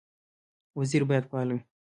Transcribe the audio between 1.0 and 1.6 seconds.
باید فعال